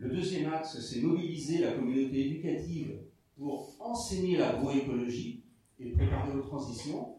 Le 0.00 0.08
deuxième 0.08 0.50
axe, 0.50 0.80
c'est 0.80 1.02
mobiliser 1.02 1.58
la 1.58 1.72
communauté 1.72 2.26
éducative 2.26 3.02
pour 3.36 3.76
enseigner 3.78 4.38
l'agroécologie 4.38 5.44
et 5.78 5.90
préparer 5.90 6.32
aux 6.32 6.40
transitions. 6.40 7.16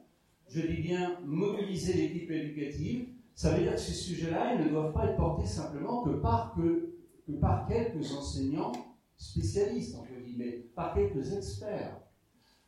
Je 0.47 0.61
dis 0.61 0.81
bien 0.81 1.19
mobiliser 1.23 1.93
l'équipe 1.93 2.31
éducative. 2.31 3.09
Ça 3.35 3.53
veut 3.53 3.61
dire 3.61 3.75
que 3.75 3.79
ces 3.79 3.93
sujets-là, 3.93 4.55
ils 4.55 4.65
ne 4.65 4.69
doivent 4.69 4.93
pas 4.93 5.05
être 5.05 5.17
portés 5.17 5.45
simplement 5.45 6.01
que 6.01 6.09
par, 6.21 6.55
que, 6.55 6.97
par 7.39 7.67
quelques 7.67 8.11
enseignants 8.13 8.71
spécialistes, 9.15 9.95
entre 9.95 10.19
guillemets, 10.19 10.65
par 10.73 10.95
quelques 10.95 11.33
experts. 11.33 12.01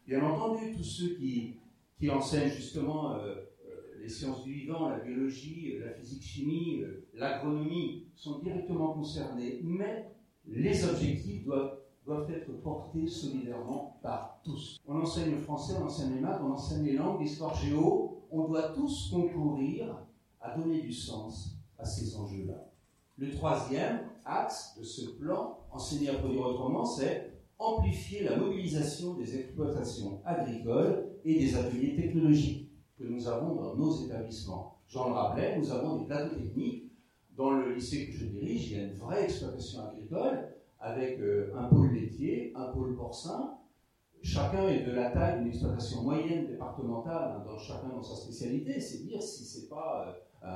Bien 0.05 0.23
entendu, 0.23 0.75
tous 0.77 0.83
ceux 0.83 1.15
qui, 1.15 1.55
qui 1.97 2.11
enseignent 2.11 2.51
justement 2.51 3.15
euh, 3.15 3.33
les 4.03 4.09
sciences 4.09 4.43
du 4.43 4.51
vivant, 4.51 4.89
la 4.89 4.99
biologie, 4.99 5.75
euh, 5.75 5.85
la 5.85 5.93
physique-chimie, 5.93 6.83
l'agronomie, 7.13 8.07
sont 8.15 8.39
directement 8.39 8.93
concernés, 8.93 9.61
mais 9.63 10.11
les 10.45 10.83
objectifs 10.83 11.45
doivent, 11.45 11.79
doivent 12.05 12.29
être 12.29 12.51
portés 12.61 13.07
solidairement 13.07 13.97
par 14.03 14.41
tous. 14.43 14.77
On 14.85 14.99
enseigne 14.99 15.31
le 15.31 15.37
français, 15.37 15.75
on 15.79 15.85
enseigne 15.85 16.15
les 16.15 16.19
maths, 16.19 16.41
on 16.43 16.51
enseigne 16.51 16.83
les 16.83 16.97
langues, 16.97 17.21
l'histoire 17.21 17.55
géo, 17.55 18.25
on 18.29 18.49
doit 18.49 18.73
tous 18.73 19.09
concourir 19.09 20.05
à 20.41 20.57
donner 20.57 20.81
du 20.81 20.91
sens 20.91 21.57
à 21.77 21.85
ces 21.85 22.17
enjeux-là. 22.17 22.71
Le 23.17 23.31
troisième 23.31 24.01
axe 24.25 24.77
de 24.77 24.83
ce 24.83 25.11
plan, 25.11 25.59
enseigner 25.71 26.09
à 26.09 26.15
produire 26.15 26.41
autrement, 26.41 26.83
c'est 26.83 27.31
amplifier 27.57 28.23
la 28.23 28.35
mobilisation 28.35 29.13
des 29.13 29.39
exploitations 29.39 30.19
agricoles 30.25 31.05
et 31.23 31.39
des 31.39 31.55
ateliers 31.55 31.95
technologiques 31.95 32.72
que 32.97 33.03
nous 33.03 33.27
avons 33.27 33.55
dans 33.55 33.75
nos 33.75 34.05
établissements. 34.05 34.77
J'en 34.87 35.09
le 35.09 35.13
rappelais, 35.13 35.57
nous 35.57 35.71
avons 35.71 35.97
des 35.97 36.05
plateaux 36.05 36.35
techniques. 36.35 36.91
Dans 37.35 37.51
le 37.51 37.73
lycée 37.73 38.07
que 38.07 38.13
je 38.13 38.25
dirige, 38.25 38.69
il 38.69 38.77
y 38.77 38.79
a 38.79 38.83
une 38.83 38.93
vraie 38.93 39.23
exploitation 39.23 39.87
agricole 39.87 40.49
avec 40.79 41.19
euh, 41.19 41.51
un 41.57 41.63
pôle 41.63 41.93
laitier, 41.93 42.53
un 42.55 42.65
pôle 42.65 42.95
porcin. 42.95 43.57
Chacun 44.21 44.67
est 44.67 44.83
de 44.83 44.91
la 44.91 45.09
taille 45.09 45.39
d'une 45.39 45.47
exploitation 45.47 46.03
moyenne 46.03 46.45
départementale, 46.45 47.37
hein, 47.37 47.43
dans, 47.45 47.57
chacun 47.57 47.89
dans 47.89 48.03
sa 48.03 48.15
spécialité. 48.15 48.79
C'est 48.79 48.99
dire 48.99 49.21
si 49.21 49.43
ce 49.43 49.61
n'est 49.61 49.67
pas 49.67 50.15
euh, 50.43 50.47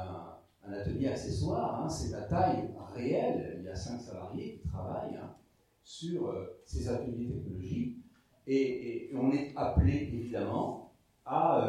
un, 0.67 0.71
atelier 0.71 1.07
accessoire, 1.07 1.81
hein, 1.81 1.89
c'est 1.89 2.11
la 2.11 2.23
taille 2.23 2.69
réelle. 2.93 3.55
Il 3.59 3.65
y 3.65 3.69
a 3.69 3.75
cinq 3.75 3.99
salariés 3.99 4.59
qui 4.61 4.67
travaillent 4.67 5.15
hein, 5.15 5.33
sur 5.81 6.27
euh, 6.27 6.59
ces 6.63 6.87
ateliers 6.89 7.29
technologiques 7.29 7.97
et, 8.45 9.11
on 9.13 9.31
est 9.31 9.53
appelé 9.55 10.09
évidemment 10.13 10.93
à 11.25 11.67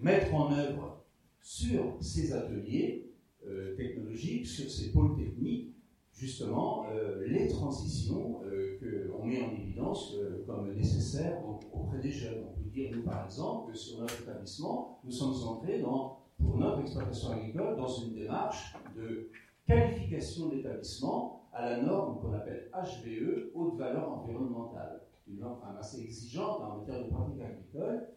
mettre 0.00 0.34
en 0.34 0.52
œuvre 0.52 1.04
sur 1.40 1.96
ces 2.00 2.32
ateliers 2.32 3.12
euh, 3.46 3.74
technologiques, 3.76 4.46
sur 4.46 4.70
ces 4.70 4.92
pôles 4.92 5.16
techniques, 5.16 5.76
justement 6.12 6.86
les 7.26 7.48
transitions 7.48 8.40
qu'on 8.82 9.24
met 9.24 9.40
en 9.40 9.52
évidence 9.52 10.14
comme 10.46 10.74
nécessaires 10.74 11.40
auprès 11.72 11.98
des 11.98 12.10
jeunes. 12.10 12.44
On 12.46 12.62
peut 12.62 12.68
dire, 12.68 12.90
nous 12.94 13.02
par 13.04 13.24
exemple, 13.24 13.72
que 13.72 13.78
sur 13.78 14.00
notre 14.00 14.20
établissement, 14.20 15.00
nous 15.02 15.12
sommes 15.12 15.48
entrés 15.48 15.80
dans 15.80 16.20
pour 16.40 16.56
notre 16.56 16.80
exploitation 16.80 17.30
agricole 17.32 17.76
dans 17.76 17.88
une 17.88 18.14
démarche 18.14 18.74
de 18.96 19.30
qualification 19.66 20.48
d'établissement 20.48 21.48
à 21.52 21.70
la 21.70 21.82
norme 21.82 22.20
qu'on 22.20 22.32
appelle 22.32 22.70
HVE, 22.72 23.50
haute 23.54 23.76
valeur 23.76 24.10
environnementale. 24.10 25.02
Une 25.28 25.40
norme 25.40 25.60
assez 25.78 26.02
exigeante 26.02 26.60
en 26.60 26.78
matière 26.78 27.04
de 27.04 27.10
pratique 27.10 27.40
agricole. 27.40 28.08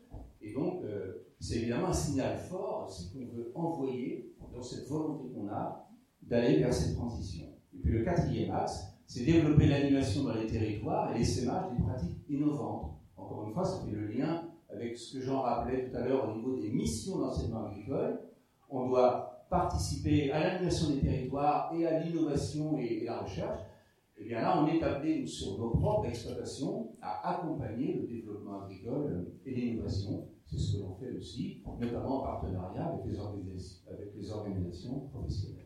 Et 0.41 0.53
donc, 0.53 0.83
euh, 0.83 1.27
c'est 1.43 1.57
évidemment 1.57 1.89
un 1.89 1.93
signal 1.93 2.37
fort 2.37 2.85
aussi 2.87 3.11
qu'on 3.11 3.35
veut 3.35 3.51
envoyer 3.53 4.33
dans 4.53 4.61
cette 4.61 4.87
volonté 4.87 5.25
qu'on 5.33 5.49
a 5.49 5.89
d'aller 6.21 6.59
vers 6.59 6.73
cette 6.73 6.95
transition. 6.95 7.47
Et 7.73 7.79
puis 7.79 7.91
le 7.91 8.05
quatrième 8.05 8.51
axe, 8.51 8.81
c'est 9.05 9.25
développer 9.25 9.67
l'animation 9.67 10.23
dans 10.23 10.35
les 10.35 10.47
territoires 10.47 11.13
et 11.13 11.17
l'essaimage 11.17 11.65
des 11.75 11.83
pratiques 11.83 12.17
innovantes. 12.29 12.93
Encore 13.17 13.45
une 13.45 13.53
fois, 13.53 13.65
ça 13.65 13.83
fait 13.85 13.91
le 13.91 14.07
lien 14.07 14.47
avec 14.69 14.95
ce 14.97 15.17
que 15.17 15.25
Jean 15.25 15.41
rappelait 15.41 15.89
tout 15.89 15.97
à 15.97 16.07
l'heure 16.07 16.29
au 16.29 16.37
niveau 16.37 16.55
des 16.55 16.71
missions 16.71 17.19
d'enseignement 17.19 17.65
agricole. 17.65 18.21
On 18.69 18.87
doit 18.87 19.45
participer 19.49 20.31
à 20.31 20.39
l'animation 20.39 20.91
des 20.91 21.01
territoires 21.01 21.73
et 21.75 21.85
à 21.85 21.99
l'innovation 21.99 22.77
et, 22.77 23.03
la 23.03 23.19
recherche. 23.19 23.59
Et 24.15 24.21
eh 24.21 24.29
bien 24.29 24.41
là, 24.41 24.63
on 24.63 24.67
est 24.67 24.81
appelé 24.81 25.27
sur 25.27 25.57
nos 25.57 25.71
propres 25.71 26.07
exploitations 26.07 26.95
à 27.01 27.35
accompagner 27.35 27.95
le 27.95 28.07
développement 28.07 28.61
agricole 28.61 29.33
et 29.45 29.53
l'innovation. 29.53 30.29
C'est 30.53 30.59
ce 30.59 30.77
que 30.77 30.83
l'on 30.83 30.93
fait 30.93 31.11
aussi, 31.17 31.63
notamment 31.79 32.21
en 32.21 32.25
partenariat 32.25 32.85
avec 32.85 33.05
les, 33.07 33.17
organisations, 33.17 33.91
avec 33.91 34.13
les 34.15 34.31
organisations 34.31 34.99
professionnelles. 35.11 35.62